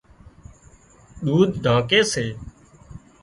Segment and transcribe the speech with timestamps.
[1.23, 2.25] ۮُوڌ ڍانڪي سي